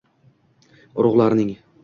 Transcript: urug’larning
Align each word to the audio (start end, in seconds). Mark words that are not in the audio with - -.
urug’larning 1.03 1.53